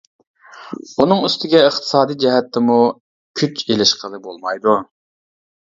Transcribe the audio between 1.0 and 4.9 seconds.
ئۇنىڭ ئۈستىگە ئىقتىسادىي جەھەتتىمۇ كۈچ ئېلىشقىلى بولمايدۇ.